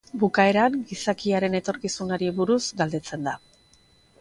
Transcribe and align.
Bukaeran 0.21 0.77
gizakiaren 0.91 1.57
etorkizunari 1.59 2.33
buruz 2.41 2.59
galdetzen 2.81 3.29
da. 3.29 3.37